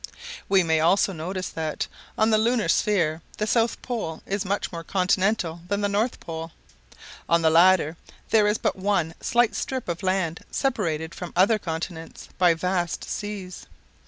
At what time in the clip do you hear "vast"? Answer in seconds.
12.55-13.03